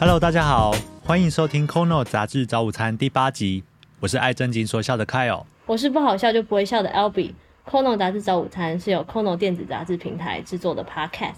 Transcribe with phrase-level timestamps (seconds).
[0.00, 0.74] Hello，大家好，
[1.04, 3.62] 欢迎收听《Kono 杂志早午餐》第八集，
[4.00, 5.44] 我是爱正经说笑的 Kyle。
[5.66, 7.34] 我是不好笑就不会笑的 Albie。
[7.68, 11.34] Kono 杂志早午餐是由 Kono 电子杂志平台制作的 Podcast。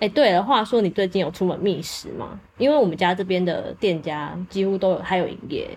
[0.00, 2.38] 哎，对了，话说你最近有出门觅食吗？
[2.58, 5.70] 因为我们家这边的店家几乎都有还有营业。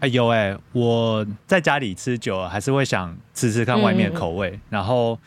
[0.00, 4.60] 哎有哎，我在家里吃久了，还是会想吃吃看外面的口味。
[4.68, 5.18] 然后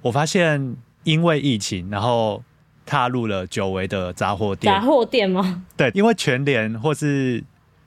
[0.00, 2.42] 我发现，因为疫情，然后
[2.84, 4.72] 踏入了久违的杂货店。
[4.72, 5.64] 杂货店吗？
[5.76, 7.42] 对，因为全联或是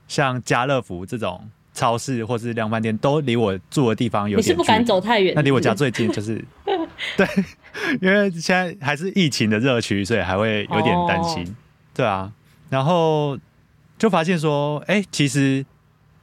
[0.08, 4.44] 像家乐福这种超市或是量贩店，都离我住的地方有点。
[4.44, 5.34] 你是不敢走太远？
[5.36, 6.44] 那离我家最近就是
[7.18, 7.28] 对，
[8.02, 11.56] 因为现在还是疫情的热区，所以还会有点担心。
[11.94, 12.32] 对啊，
[12.70, 13.38] 然后
[13.98, 15.66] 就发现说，哎，其实。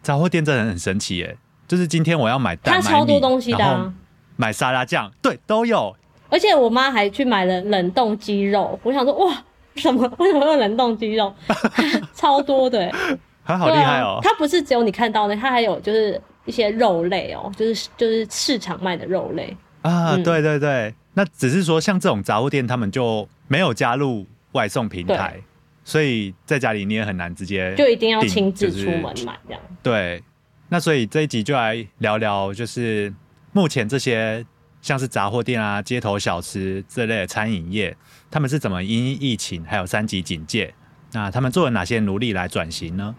[0.03, 1.37] 杂货店真的很神奇耶，
[1.69, 3.93] 就是今天我要买蛋，它超多东西的，
[4.35, 5.95] 买沙拉酱，对，都有。
[6.33, 9.45] 而且我妈还去买了冷冻鸡肉，我想说哇，
[9.77, 10.11] 什么？
[10.19, 11.33] 为什么有冷冻鸡肉？
[12.17, 12.91] 超多的，
[13.45, 14.19] 它好厉害哦。
[14.23, 20.17] 它不是只有你看到的，它还有就是一些肉类哦，就是就是市场卖的肉类啊。
[20.17, 25.37] 对对对，那只是说像这种杂货店，他们就没有加入外送平台。
[25.85, 29.61] 所以在家里你也很难直接就一定要亲自出门买这样。
[29.83, 30.23] 对，
[30.69, 33.13] 那所以这一集就来聊聊，就是
[33.53, 34.47] 目前这些
[34.83, 37.97] 像是杂货店啊、街头小吃这类的餐饮业，
[38.29, 40.75] 他们是怎么因疫情还有三级警戒，
[41.13, 43.15] 那他们做了哪些努力来转型呢？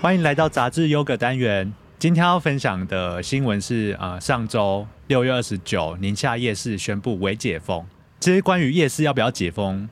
[0.00, 7.84] 欢迎来到杂志优格单元，今天要分享的新闻是呃，上周六月二十九，宁夏夜市宣布微解封。
[8.18, 9.86] 其实关于夜市要不要解封，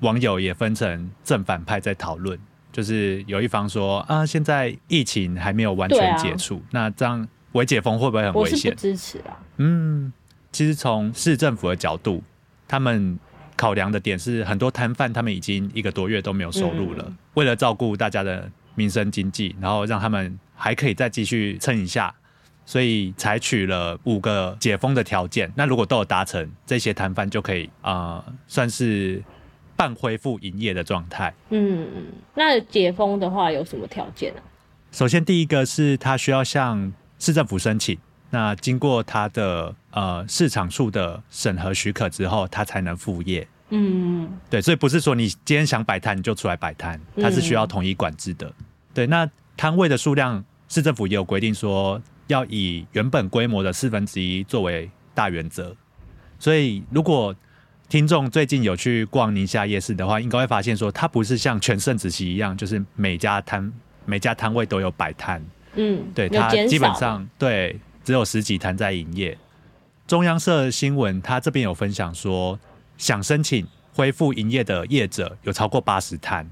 [0.00, 2.36] 网友也分成正反派在讨论。
[2.72, 8.74] 就是有一方说啊，现在疫情还没有完全解除，那这样微解封会不会很危险？
[8.76, 9.36] 支持啊。
[9.56, 10.12] 嗯，
[10.52, 12.22] 其实从市政府的角度，
[12.66, 13.18] 他们
[13.56, 22.14] 考量的点是很多摊贩他们已经一个多月都没有收入了，为了照顾大家的民生经济，然后让他们还可以再继续撑一下。
[22.66, 29.22] 所以采取了五个解封的条件，那如果都有达成，这些摊贩就可以啊，算是
[29.78, 31.32] 半恢复营业的状态。
[31.50, 34.42] 嗯嗯，那解封的话有什么条件呢？
[34.90, 37.96] 首先，第一个是他需要向市政府申请，
[38.30, 43.46] 那经过他的呃市场处的审核许可之后，他才能复业。
[43.70, 48.52] 嗯，对，所以不是说你今天想摆摊你就出来摆摊，它是需要统一管制的。
[48.92, 52.02] 对，那摊位的数量，市政府也有规定说。
[52.28, 55.74] 要以原本规模的四分之一作为大原则，
[56.38, 57.34] 所以如果
[57.88, 63.72] 听众最近有去逛宁夏夜市的话，应该会发现说，它不是像全盛子期一样，就是每家摊
[64.04, 65.42] 每家摊位都有摆摊。
[65.74, 69.36] 嗯，对，它基本上对只有十几摊在营业。
[70.06, 72.58] 中央社新闻它这边有分享说，
[72.98, 76.46] 想申请恢复营业的业者有超过八十摊，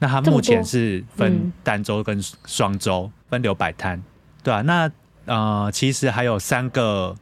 [0.00, 4.02] 那它目前是分单周跟双周分流摆摊，
[4.42, 4.90] 对啊，那
[5.26, 7.14] 呃，其实还有三个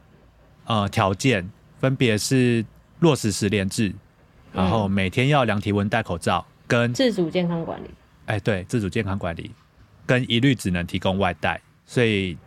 [0.65, 1.47] 呃条件，
[1.79, 2.65] 分别是
[3.01, 3.93] 落实十连制，
[4.51, 7.89] 然后每天要量体温、戴口罩，跟自主健康管理。
[8.27, 9.51] 哎，对，自主健康管理，
[10.05, 11.59] 跟一律只能提供外带。
[11.85, 12.37] 所以，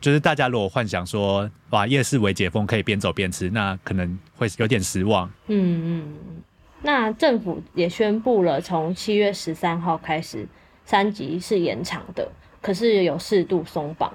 [0.00, 5.28] 就是大家如果幻想说，哇，夜市为解封可以边走边吃，那可能会有点失望。
[5.48, 6.42] 嗯嗯。
[6.82, 10.46] 那政府也宣布了，从七月十三号开始，
[10.84, 12.30] 三级是延长的，
[12.60, 14.12] 可是有适度松绑。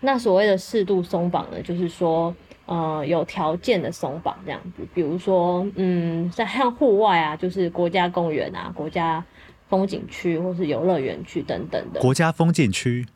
[0.00, 2.34] 那所谓的适度松绑呢，就是说，
[2.66, 9.22] 呃，有条件的松绑这样子，比如说，嗯，在像户外啊，就是国家公园啊、国家
[9.68, 12.00] 风景区或是游乐园区等等的。
[12.00, 13.06] 国家风景区，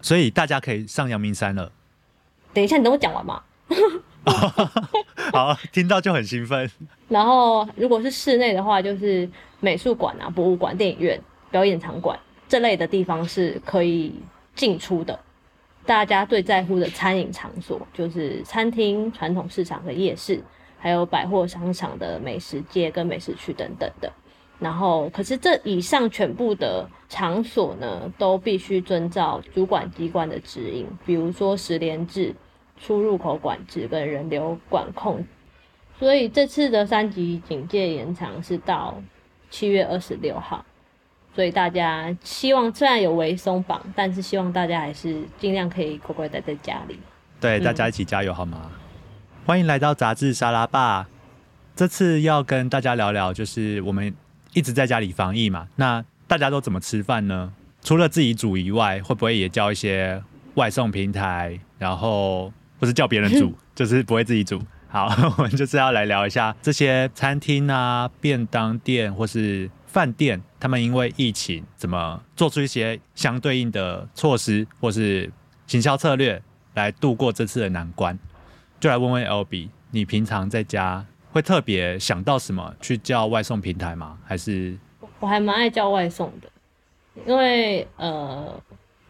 [0.00, 1.70] 所以大家可以上阳明山了。
[2.52, 3.42] 等一下，你等我讲完嘛。
[5.32, 6.70] 好，听到就很兴奋。
[7.08, 9.28] 然后，如果是室内的话，就是
[9.60, 12.18] 美术馆啊、博物馆、电影院、表演场馆
[12.48, 14.14] 这类的地方是可以
[14.54, 15.18] 进出的。
[15.86, 20.42] 大家最在乎的餐饮场所，就是餐厅、传统市场和夜市，
[20.78, 24.12] 还有百货商场的美食街跟美食区等等的。
[24.58, 32.34] 然后，可是这以上全部的场所呢，都必须遵照主管机关的指引，比如说十连制、
[32.80, 35.24] 出入口管制跟人流管控。
[35.98, 39.02] 所以这次的三级警戒延长是到
[39.50, 40.64] 七月二十六号。
[41.34, 46.98] 所以大家希望虽然有微松绑，但是希望大家还是尽量可以乖乖待在家里。
[47.40, 48.70] 对，大家一起加油好吗？
[49.44, 51.08] 欢迎来到杂志沙拉吧。
[51.76, 54.14] 这次要跟大家聊聊，就是我们
[54.52, 57.52] 一直在家里防疫嘛，那大家都怎么吃饭呢？
[57.82, 60.22] 除了自己煮以外，会不会也叫一些
[60.54, 64.62] 外送平台，然后或是叫别人煮， 就是不会自己煮？
[64.88, 75.32] 好， 我们就是要来聊一下这些餐厅啊、便当店或是饭店，他们因为疫情怎么做出一些相对应的措施或是
[75.68, 76.42] 行销策略
[76.74, 78.18] 来度过这次的难关。
[78.80, 84.18] 就来问问 L B，你平常在家会特别想到什么去叫外送平台吗？
[84.26, 84.76] 还是
[85.20, 86.50] 我还蛮爱叫外送的，
[87.24, 88.60] 因为呃，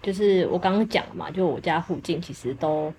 [0.03, 2.93] 就是我刚刚讲嘛，就我家附近其实都。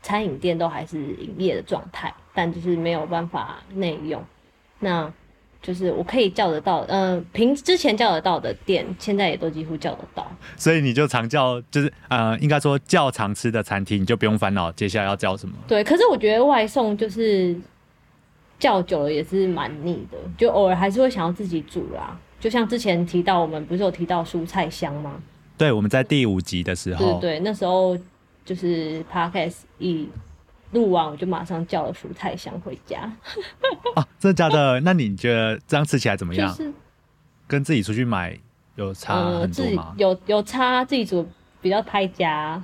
[0.00, 4.24] 餐饮店都还是营业的状态，但就是没有办法内用。
[4.78, 5.12] 那
[5.62, 10.30] 就是我可以叫得到，呃，平之前叫得到的店，现在也都几乎叫得到。
[10.56, 15.54] 所以你就常叫，就是呃，应该说较常吃的餐厅，你就不用烦恼接下来要叫什么。
[15.66, 17.56] 对，可是我觉得外送就是
[18.58, 22.18] 叫久了也是蛮腻的，就偶尔还是会想要自己煮啦。
[22.40, 25.20] 就像之前提到，我们不是有提到蔬菜香吗？
[25.56, 27.98] 对，我们在第五集的时候，对对，那时候。
[28.44, 30.08] 就是 podcast 一
[30.72, 33.00] 录完，我就马上叫了蔬菜箱回家。
[33.94, 34.80] 啊，真的假的？
[34.84, 36.54] 那你觉得这样吃起来怎么样？
[37.46, 38.38] 跟自己出去买
[38.76, 39.94] 有差很多吗？
[39.96, 41.26] 有有差，自己煮
[41.62, 42.62] 比较拍家。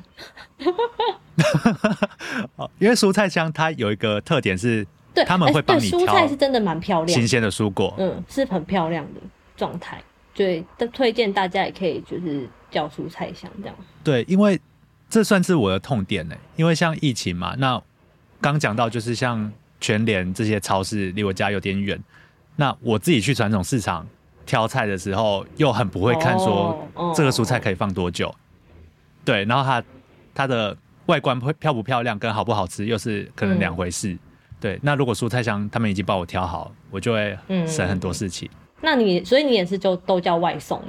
[2.57, 9.21] 哦，因为蔬菜箱它有一个特点是，对，他们会帮你蔬菜是真的蛮漂亮，新鲜的蔬果，嗯，是很漂亮的
[9.57, 10.03] 状态。
[10.35, 13.77] 对，推荐大家也可以就是叫蔬菜箱这样。
[14.03, 14.61] 对，因为。
[15.11, 17.81] 这算是我的痛点呢，因为像疫情嘛，那
[18.53, 19.51] 刚讲到就是像
[19.81, 21.99] 全联这些超市离我家有点远，
[22.57, 24.07] 那我自己去传统市场
[24.45, 26.87] 挑菜的时候，又很不会看说
[27.17, 28.35] 这个蔬菜可以放多久，
[29.25, 29.83] 对，然后它
[30.35, 30.77] 它的
[31.07, 34.15] 外观会漂不漂亮跟好不好吃又是可能两回事，
[34.61, 37.35] 对，那如果蔬菜箱他们已经帮我挑好，我就会
[37.67, 38.51] 省很多事情。
[38.83, 40.83] 那你所以你也是就都叫外送？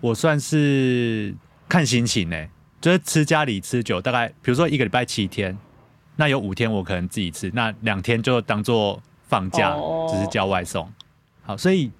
[0.00, 1.32] 我算是
[1.68, 2.36] 看心情呢。
[2.80, 5.56] 就是吃家里吃久，大概比如说一个礼拜七天，
[6.16, 9.74] 那有五天我可能自己吃，那两天就当做放假，
[10.08, 10.90] 只是叫外送。
[11.42, 11.90] 好，所以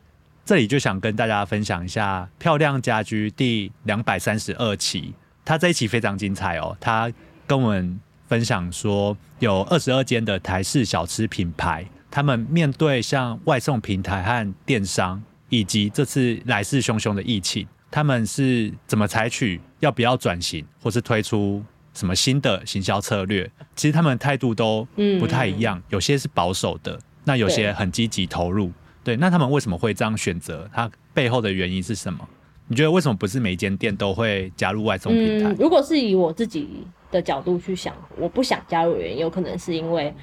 [0.45, 5.15] 这里就想跟大家分享一下《漂亮家居》第两百三十二期，
[5.45, 6.77] 它这一期非常精彩哦。
[6.81, 7.11] 它
[7.47, 7.99] 跟我们
[8.29, 17.67] 分享说，有二十二间的台式小吃品牌，他们面对像外送平台和电商，以及这次来势汹汹的疫情。
[17.91, 21.63] 他们是怎么采取要不要转型，或是推出
[21.95, 23.51] 什么新的行销策略？
[23.77, 24.87] 其实他们态度都
[25.19, 28.71] 不太一样，有些是保守的，那有些很积极投入。
[29.05, 30.69] 对，那他们为什么会这样选择？
[30.73, 32.27] 它背后的原因是什么？
[32.69, 35.55] 你觉得为什么不是每间店都会加入外送平台？
[35.59, 40.15] 如果是以我自己的角度去想，我不想加入原因，有可能是因为，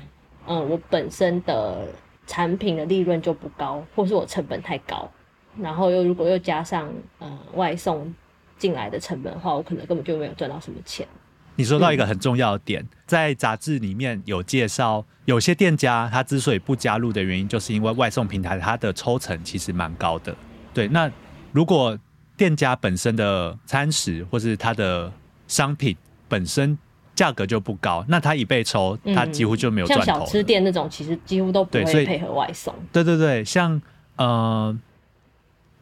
[0.48, 1.86] 嗯，我本身的
[2.26, 5.08] 产品的利润就不高，或是我成本太高。
[5.60, 6.90] 然后又如果又加上
[7.20, 8.12] 呃外送
[8.58, 11.06] 进来的成本的话，我可能根本就没有赚到什么钱。
[11.60, 20.34] 你说到一个很重要的点，在杂志里面有介绍，有些店家他之所以不加入的原因，就是因为外送平台它的抽成其实蛮高的。
[20.74, 21.12] 对，那
[21.52, 22.00] 如果
[22.38, 25.12] 店家本身的餐食或是它的
[25.50, 25.94] 商品
[26.30, 26.78] 本身
[27.14, 30.06] 价格就不高，那他一被抽，他几乎就没有赚头。
[30.06, 32.74] 像小吃店那种，其实几乎都不会配合外送。
[32.94, 33.82] 对对对，像
[34.16, 34.80] 呃。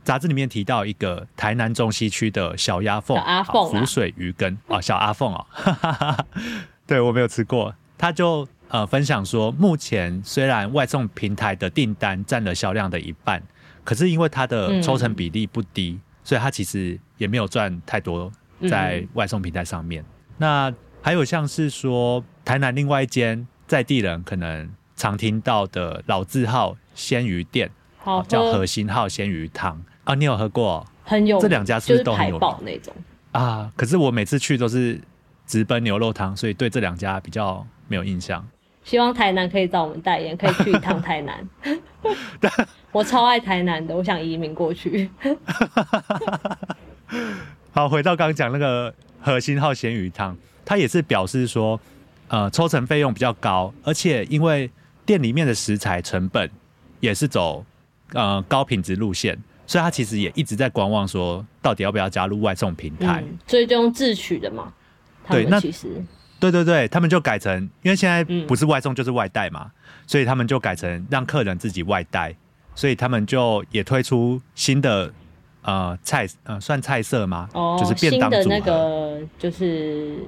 [0.08, 3.22] 杂志里面提到一个台南中西区的小鸭凤，
[3.70, 5.46] 浮水鱼羹哦，小阿凤哦，
[6.88, 7.76] 对我没有吃过。
[7.98, 13.44] 他就呃分享说，目前虽然外送平台的订单占了销量的一半，
[13.84, 18.32] 可是因为它的抽成比例不低，所以它其实也没有赚太多
[18.70, 20.06] 在外送平台上面。
[20.38, 27.70] 那还有像是说，台南另外一间在地人可能常听到的老字号鲜鱼店，
[28.28, 29.82] 叫核心号鲜鱼汤。
[30.04, 30.86] 啊，你有喝过？
[31.04, 32.94] 很有，这两家是不是都很有那种
[33.32, 33.72] 啊？
[33.76, 35.00] 可是我每次去都是
[35.46, 38.46] 直奔牛肉汤，所以对这两家比较没有印象。
[38.84, 41.50] 希望台南可以找我们代言，可以去一趟台南。
[42.94, 45.10] 我超爱台南的，我想移民过去。
[47.72, 51.80] 好，回到刚刚讲那个核心号咸鱼汤，它也是表示说，
[52.30, 54.72] 呃，抽成费用比较高，而且因为
[55.06, 56.50] 店里面的食材成本
[57.02, 57.66] 也是走
[58.14, 59.38] 呃高品质路线。
[59.70, 63.22] 所以他其实也一直在观望，说到底要不要加入外送平台。
[63.48, 64.72] 所以就用自取的嘛。
[65.30, 66.02] 对，那其实
[66.40, 69.70] 对对对，他们就改成，因为现在不是外送就是外带嘛，
[70.06, 72.34] 所以他们就改成让客人自己外带。
[72.76, 75.12] 所以他们就也推出新的
[75.64, 77.50] 呃菜呃算菜色吗？
[77.54, 80.24] 哦，就是便当的那个就是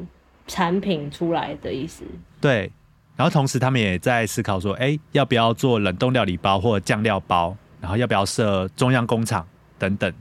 [0.48, 2.04] 产品出来的意思。
[2.42, 2.70] 对，
[3.16, 7.56] 然后同时他们也在思考说，哎，要不要做冷冻料理包或酱料包？
[7.82, 10.14] 然后要不要设中央工厂等等，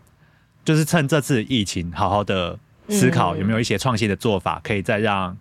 [0.64, 5.36] 就是趁这次疫情，好好的思考有没有一些创新的做法，可以再让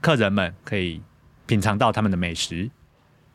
[0.00, 1.00] 客人们可以
[1.46, 2.70] 品尝到他们的美食。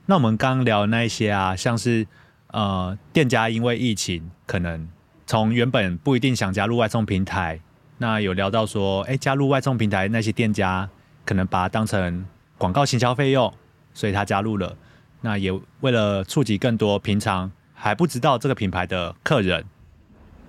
[0.05, 2.07] 那我们刚聊那一些啊，像是
[2.47, 4.87] 呃店家因为疫情，可能
[5.25, 7.59] 从原本不一定想加入外送平台，
[7.97, 10.89] 那有聊到说，哎，加入外送平台那些店家
[11.25, 12.25] 可能把它当成
[12.57, 13.53] 广告行销费用，
[13.93, 14.77] 所以他加入了。
[15.19, 19.63] 那也为了触及更多平常还不知道这个品牌的客人，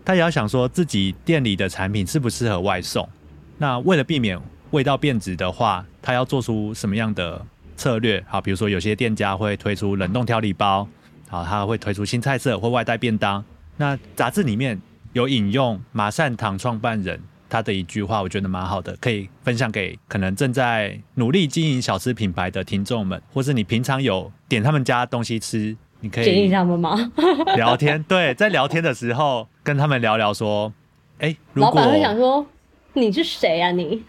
[0.04, 3.06] 他也要想说自己店里的产品适不适合外送。
[3.58, 7.44] 那为了避免味道变质的话，他要做出什么样的
[7.76, 8.24] 策略？
[8.26, 10.88] 好，比如说有些店家会推出冷冻调理包，
[11.28, 13.44] 好，他会推出新菜色或外带便当。
[13.76, 14.80] 那杂志里面
[15.12, 17.20] 有引用马善堂创办人。
[17.50, 26.96] 他的一句话，我觉得蛮好的，可以分享给可能正在努力经营小吃品牌的听众们，或是你平常有点他们家东西吃，你可以建议他们吗？
[27.56, 30.72] 聊天，对，在聊天的时候跟他们聊聊说，
[31.18, 32.46] 哎，老板会想说
[32.94, 33.70] 你是谁啊？
[33.70, 34.02] 你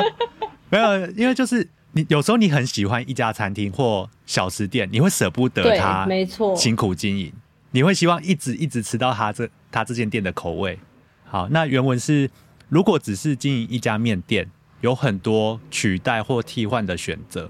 [0.70, 7.32] 没有，因为就是你有时候你很喜欢一家餐厅或小吃店，你会舍不得它，没错，辛苦经营，
[7.70, 10.78] 你会希望一直一直吃到他这他这间店的口味。
[11.24, 12.30] 好，那原文是。
[12.68, 14.50] 如果只是经营一家面店，
[14.80, 17.48] 有很多取代或替换的选择；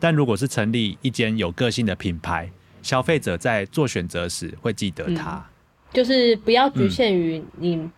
[0.00, 2.50] 但如果是成立一间有个性的品牌，
[2.84, 5.44] 消费者在做选择时会记得它。
[5.92, 7.90] 就是不要局限于你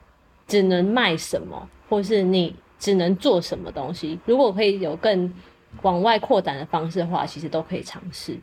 [0.49, 4.19] 只能卖什么，或是你只能做什么东西。
[4.25, 5.31] 如果可以有更
[5.83, 8.39] 往外扩展的方式的话，其实都可以尝试。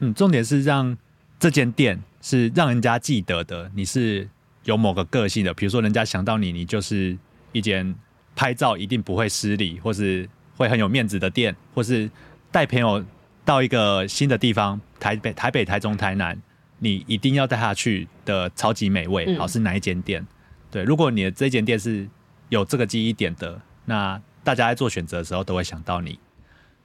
[0.00, 0.96] 嗯，重点是让
[1.38, 4.28] 这间店是让人家记得的，你是
[4.64, 5.54] 有某个个性的。
[5.54, 7.16] 比如说，人家想到你，你就是。
[7.54, 7.94] 一间
[8.34, 12.10] 拍照一定不会失礼，或是会很有面子的店，或是
[12.50, 13.04] 带朋友
[13.44, 16.40] 到一个新的地方，台北、台北、台中、台南，
[16.78, 20.26] 你一定要带他去的超级美味，好是哪一间店？
[20.70, 22.08] 对，如果你的这间店是
[22.48, 26.18] 有这个记忆点的，那大家在做选择的时候都会想到你。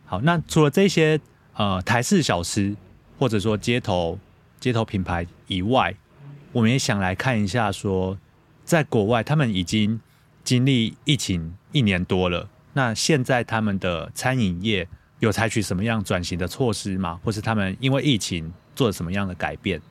[0.05, 1.19] 好，那除了这些
[1.55, 2.75] 呃台式小吃，
[3.17, 4.19] 或者说街头
[4.59, 5.95] 街头品牌以外，
[6.51, 8.17] 我们也想来看一下，说
[8.63, 9.99] 在国外他们已经。
[10.43, 14.87] 经历疫情一年多了，那现在他们的餐饮业
[15.19, 17.19] 有采取什么样转型的措施吗？
[17.23, 19.81] 或是他们因为疫情做了什么样的改变？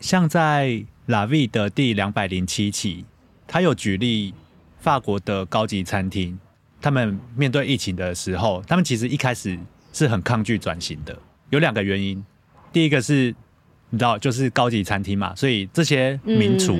[0.00, 3.04] 像在 La V 的第两百零七期，
[3.46, 4.34] 他有举例
[4.80, 6.38] 法国的高级餐厅，
[6.80, 9.58] 他们面对疫情的时候，他们其实一开始
[9.92, 11.18] 是很抗拒转型的，
[11.50, 12.24] 有两个原因。
[12.72, 13.34] 第一个是，
[13.90, 16.76] 你知道，就是高级餐厅嘛，所以这些名厨，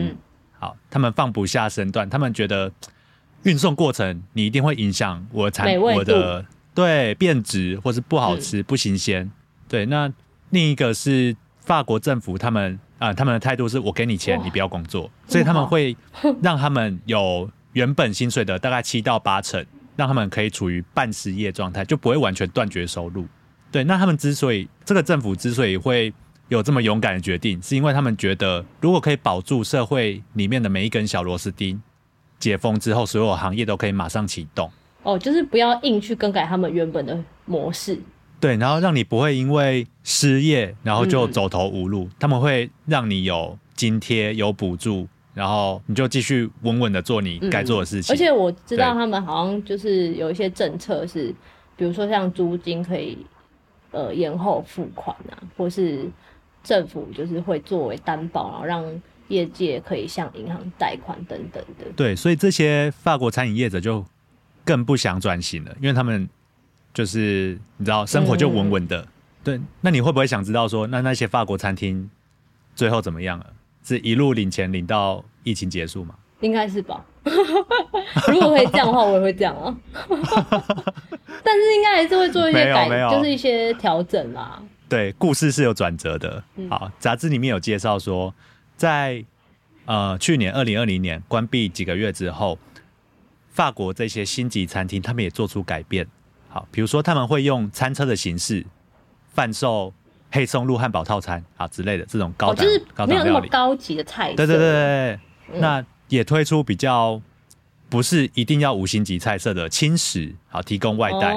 [0.59, 2.73] 好，他们放不下身段，他们觉得。
[3.45, 6.43] 运送过程，你一定会影响我的产我的
[6.75, 9.31] 对变质，或是不好吃、不新鲜。
[9.69, 10.13] 对，那
[10.51, 15.97] 另一个是法国政府，他们啊，他们的态度是我给你钱，你不要工作，所以他们会
[16.43, 19.65] 让他们有原本薪水的大概七到八成，
[19.97, 23.27] 让他们可以处于半失业状态，就不会完全断绝收入。
[23.71, 26.13] 对，那他们之所以这个政府之所以会
[26.49, 31.81] 有这么勇敢的决定，是因为他们觉得如果可以保住社会里面的每一根小螺丝钉。
[32.41, 34.71] 解封之后，所有行业都可以马上启动。
[35.05, 37.97] 哦，就是不要硬去更改他们原本的模式。
[38.41, 42.09] 对，然后让你不会因为失业，然后就走投无路。
[42.19, 48.13] 他们会让你有津贴、有补助，然后你就继续稳稳的做你该做的事情。
[48.13, 51.35] 而且我知道他们好像就是有一些政策是，
[51.77, 53.17] 比如说像租金可以
[53.93, 56.05] 呃延后付款啊，或是
[56.63, 59.03] 政府就是会作为担保，然后让。
[59.29, 64.05] 业界可以向银行贷款等等的，对，所以这些法国餐饮业者就
[64.65, 66.29] 更不想转型了，因为他们
[66.93, 69.07] 就是你知道生活就稳稳的。
[69.43, 72.09] 对，那你会不会想知道说，那那些法国餐厅
[72.75, 73.47] 最后怎么样了？
[73.85, 76.15] 是一路领钱领到疫情结束吗？
[76.41, 77.05] 应该是吧。
[78.29, 79.77] 如果可以这样的话，我也会这样啊。
[81.43, 84.63] 但是应该还是会做一些改，就是一些调整啦。
[84.89, 86.43] 对，故事是有转折的。
[86.71, 88.35] 好，杂志里面有介绍说。
[88.77, 89.25] 在
[89.85, 92.59] 呃去年二零二零年关闭几个月之后，
[93.55, 96.07] 法国这些星级餐厅他们也做出改变。
[96.49, 98.67] 好，比如说他们会用餐车的形式
[99.33, 99.93] 贩售
[100.31, 104.35] 黑松露汉堡套餐啊之类的这种高档、高档料理、高级的菜。
[104.35, 105.19] 对对对
[105.49, 107.23] 对，那也推出比较
[107.89, 111.35] 不是一定要五星级菜色的轻食，好提供外带。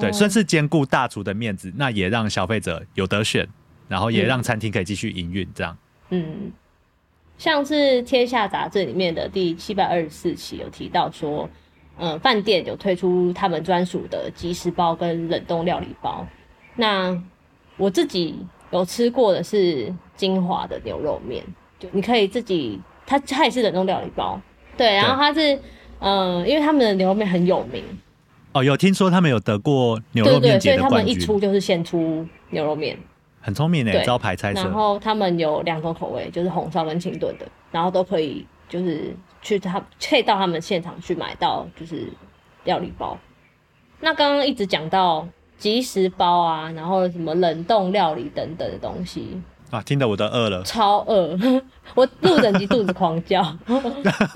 [0.00, 3.46] 对，算是兼顾大厨的面子，那也让消费者有得选，
[3.88, 5.76] 然后也让餐厅可以继续营运这样。
[6.10, 6.50] 嗯。
[7.38, 11.48] 像是《天下》杂志里面的第七百二十四期有提到说，
[11.98, 16.26] 嗯，饭店有推出他们专属的即食包跟冷冻料理包。
[16.74, 17.16] 那
[17.76, 18.36] 我自己
[18.72, 21.44] 有吃过的是金华的牛肉面，
[21.78, 24.40] 就你可以自己，它它也是冷冻料理包，
[24.76, 25.58] 对，然后它是，
[26.00, 27.82] 嗯，因为他们的牛肉面很有名。
[28.52, 32.98] 哦，有听说他们有得过牛肉面节的冠军，所以他们一出就是先出牛肉面。
[33.40, 34.62] 很聪明诶，招牌菜色。
[34.62, 42.08] 然后他们有两种口味，就是红烧跟清炖的，然后都可以就是去他可以到他们现场去买到就是
[42.64, 43.16] 料理包。
[44.00, 45.26] 那刚刚一直讲到
[45.56, 49.40] 即食包啊，然后什么冷冻料理等等的东西
[49.70, 51.36] 啊，听得我都饿了，超饿，
[51.94, 53.42] 我录整集肚子狂叫。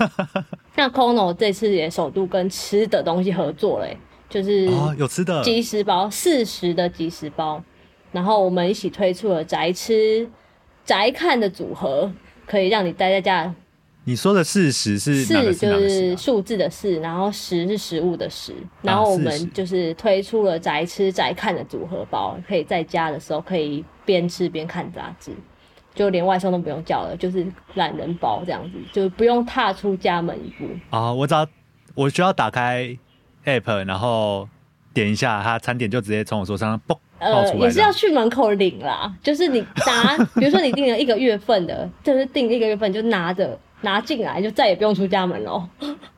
[0.75, 3.97] 那 Kono 这次也首度跟吃的东西合作嘞，
[4.29, 4.65] 就是
[4.97, 7.63] 有吃的即食包，四十的即食包，
[8.13, 10.25] 然后我们一起推出了宅吃
[10.85, 12.09] 宅看的组合，
[12.45, 13.53] 可以让你待在家。
[14.05, 25.31] 你说的四十是四就是数字的四，然后十是食物的十，然后我们就是推出了宅吃宅看的组合包，可以在家的时候可以边吃边看杂志，
[25.95, 31.13] 就连外送都不用叫了，就是懒人包这样子，就不用踏出家门一步啊。
[31.13, 31.47] 我只要
[31.95, 32.97] 我需要打开
[33.45, 34.49] app，然后
[34.93, 43.59] 点一下他餐点，就直接从我桌上嘣呃，也是要去门口领啦，就是你拿，比如说你订了一个月份的，就是订一个月份就拿着。
[43.83, 45.61] 拿进来就再也不用出家门喽。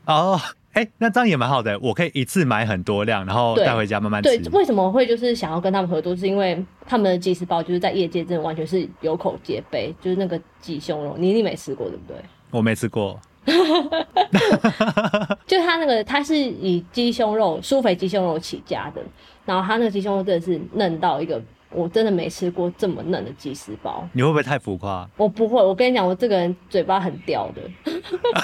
[0.05, 0.39] 哦，
[0.73, 4.37] 哎，那这样也蛮好的，我可以一次买很多量，然后带回家慢慢吃。
[4.37, 6.15] 对，为什么会就是想要跟他们合作？
[6.15, 12.17] 是因为他们的鸡翅包就是在业界真的完全是有口皆碑，就是那个鸡胸肉，你一定没吃过对不对？
[12.51, 13.19] 我没吃过。
[15.45, 19.01] 就他那个，他是以鸡胸肉、酥肥鸡胸肉起家的，
[19.45, 21.41] 然后他那个鸡胸肉真的是嫩到一个。
[21.71, 25.05] 我真的没吃过这么嫩的鸡丝包，你会不会太浮夸？
[25.17, 27.61] 我不会，我跟你讲，我这个人嘴巴很刁的。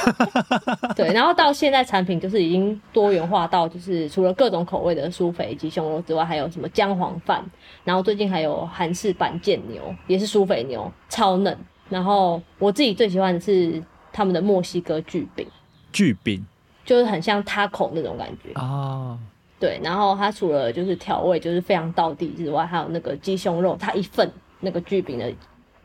[0.98, 7.42] 对，然后到现在产品就是已经多元化到，就是除了各种口味的酥肥鸡胸肉之外，还有什么姜黄饭，
[7.86, 11.58] 然后最近还有韩式板腱牛，也是酥肥牛，超嫩。
[11.88, 15.48] 然后我自己最喜欢的是他们的墨西哥巨饼，
[15.92, 16.46] 巨饼
[16.86, 19.18] 就是很像 taco 那种感觉啊。
[19.60, 25.32] 对，然后它除了就是调味就是非常到地之外，还有那个鸡胸肉，它一份那个巨饼的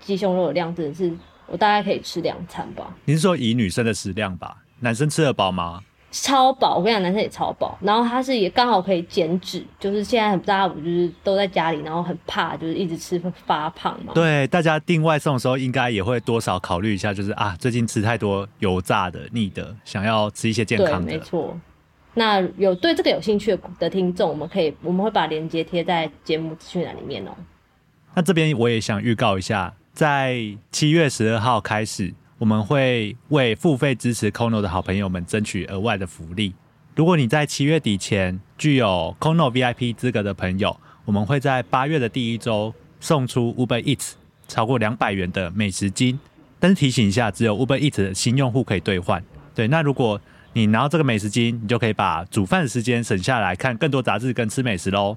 [0.00, 1.12] 鸡胸肉的量真的是
[1.46, 2.96] 我大概可以吃两餐吧。
[3.04, 4.56] 你是说以女生的食量吧？
[4.80, 5.82] 男生吃得饱吗？
[6.22, 7.76] 超饱，我跟你讲，男生也超饱。
[7.80, 14.12] 然后它是也刚好可以减脂，就是现在很大家不就是都在家里，然后很怕就是一直吃发胖嘛。
[14.14, 21.12] 对，大家订外送的时候应该也会多少考虑一下，就是啊，最近吃太多油炸的、腻的，想要吃一些健康的。
[21.12, 21.58] 没错。
[22.14, 27.30] 那有对这个有兴趣的听众，我们可以我们会把链接贴在节目资讯栏里面哦。
[28.14, 30.38] 那这边我也想预告一下，在
[30.72, 36.54] 七月十二号开始，我们会为付费支持 Kono 的好朋友们争取额外的福利。
[36.94, 44.12] 如果你在七月底前具有 Kono VIP 资格的朋友，我们会在八月的第一周送出 Uber Eats
[44.46, 46.18] 超过两百元的美食金。
[46.58, 49.22] 但是提醒一下，只有 Uber Eats 的新用户可以兑换。
[49.54, 50.20] 对，那如果
[50.52, 55.16] 你拿到这个美食金，你就可以把煮饭的时间省下来看更多杂志跟吃美食喽。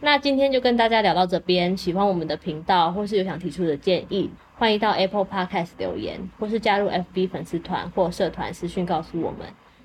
[0.00, 4.28] 那今天就跟大家聊到这边，喜欢我们的频道或是有想提出的建议，
[4.62, 9.40] 欢迎到 Apple Podcast 留言，或是加入 FB 粉丝团或社团私讯告诉我们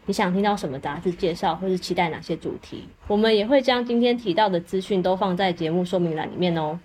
[0.05, 2.87] 你想听到什么杂志介绍，或是期待哪些主题。
[3.07, 6.79] 我们也会将今天提到的资讯都放在节目说明栏里面哦。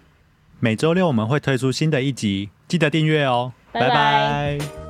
[0.59, 3.53] 每周六我们会推出新的一集，记得订阅哦。
[3.73, 4.82] 拜拜。